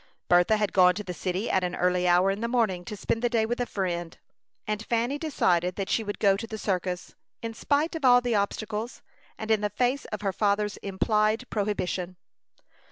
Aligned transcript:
Bertha 0.27 0.57
had 0.57 0.73
gone 0.73 0.95
to 0.95 1.03
the 1.03 1.13
city 1.13 1.47
at 1.47 1.63
an 1.63 1.75
early 1.75 2.07
hour 2.07 2.31
in 2.31 2.41
the 2.41 2.47
morning 2.47 2.83
to 2.85 2.97
spend 2.97 3.21
the 3.21 3.29
day 3.29 3.45
with 3.45 3.59
a 3.61 3.67
friend, 3.67 4.17
and 4.65 4.83
Fanny 4.83 5.19
decided 5.19 5.75
that 5.75 5.89
she 5.91 6.03
would 6.03 6.17
go 6.17 6.35
to 6.35 6.47
the 6.47 6.57
circus, 6.57 7.13
in 7.43 7.53
spite 7.53 7.93
of 7.93 8.03
all 8.03 8.19
obstacles, 8.33 9.03
and 9.37 9.51
in 9.51 9.61
the 9.61 9.69
face 9.69 10.05
of 10.05 10.21
her 10.23 10.33
father's 10.33 10.77
implied 10.77 11.47
prohibition. 11.51 12.15